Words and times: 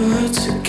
words 0.00 0.59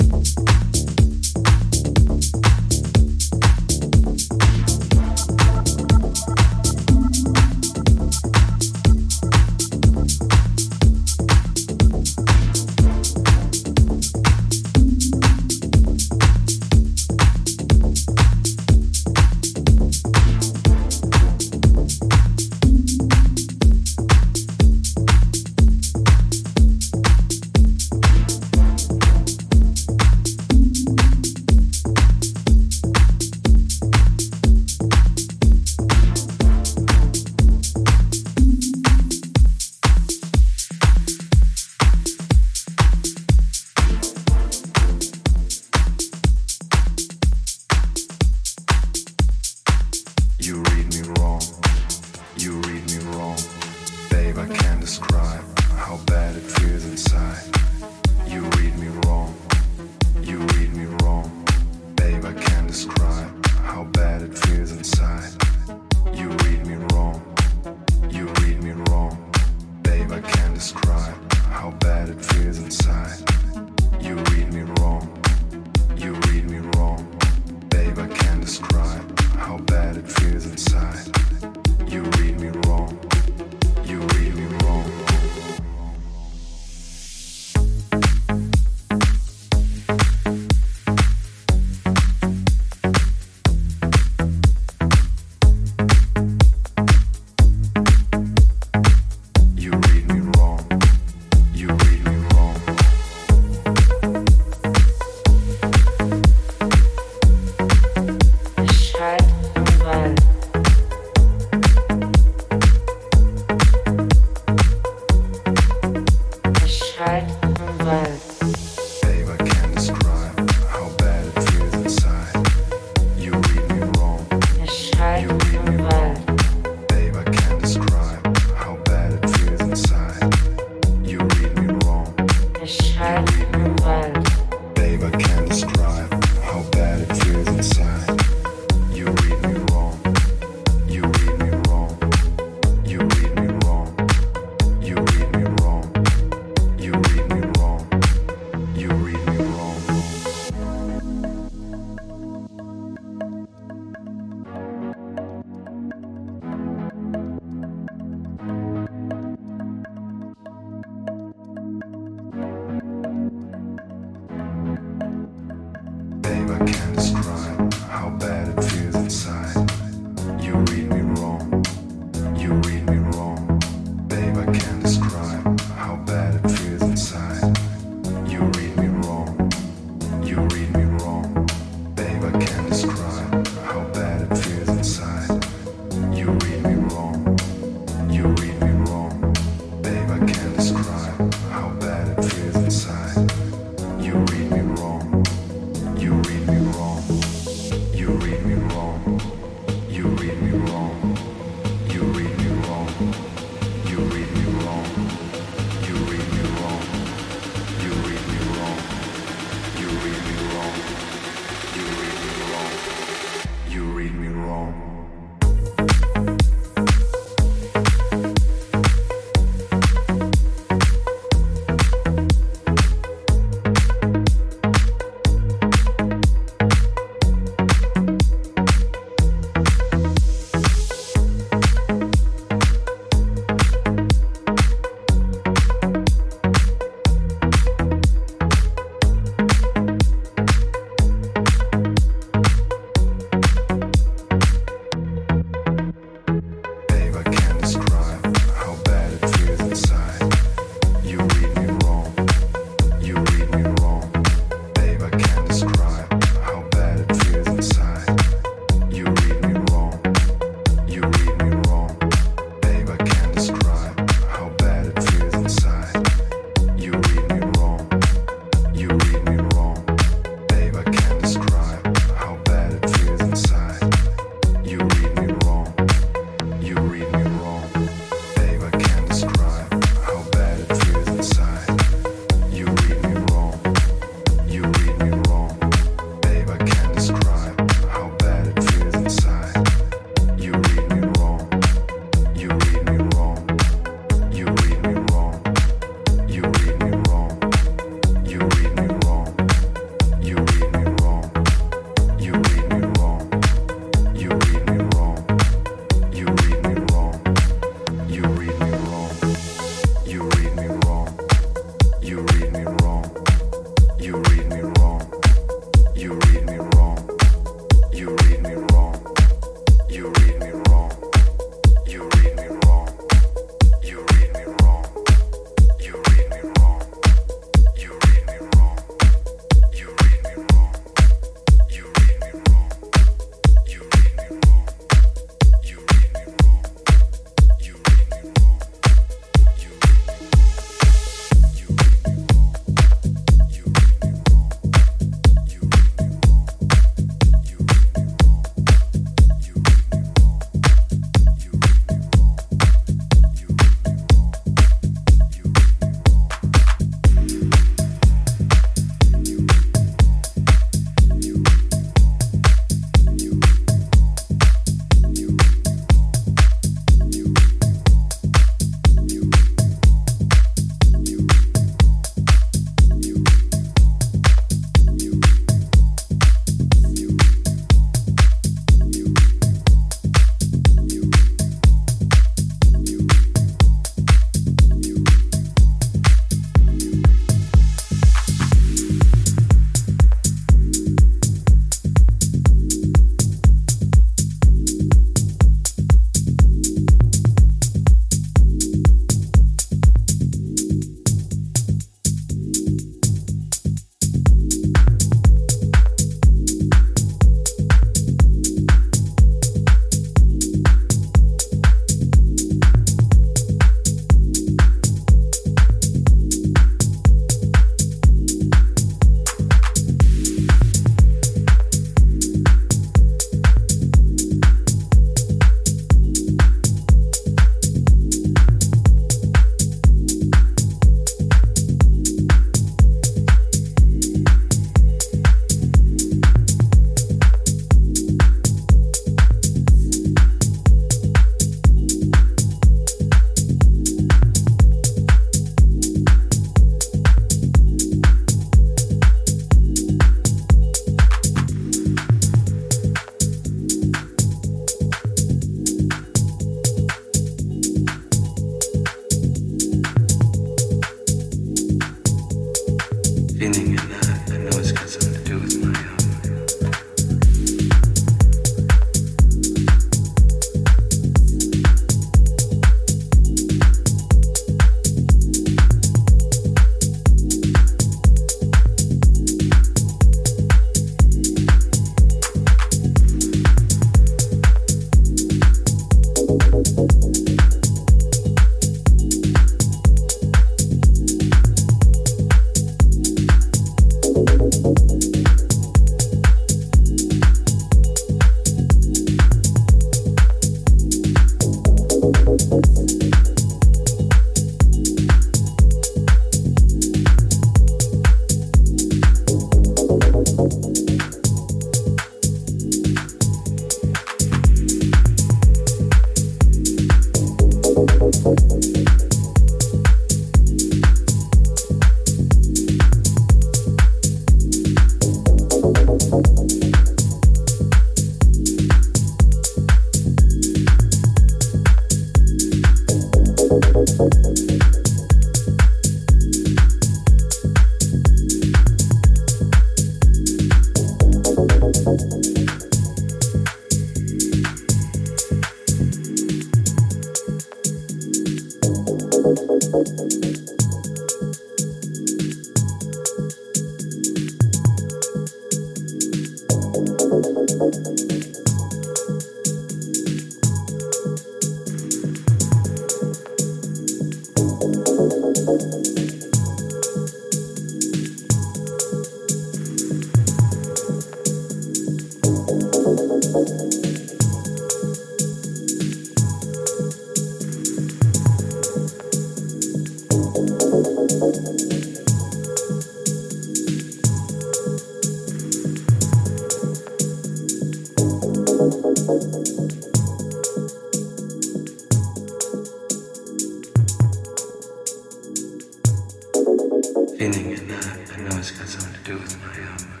inning 597.21 597.53
and 597.53 597.69
that. 597.69 598.17
I 598.17 598.21
know 598.21 598.37
it's 598.39 598.49
got 598.49 598.67
something 598.67 598.93
to 598.93 599.11
do 599.11 599.13
with 599.19 599.37
my 599.45 599.53
um, 599.61 600.00